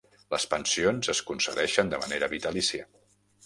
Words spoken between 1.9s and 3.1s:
de manera vitalícia.